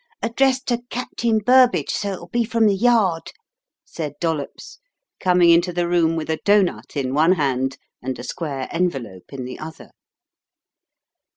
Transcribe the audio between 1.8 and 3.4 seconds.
so it'll be from The Yard,"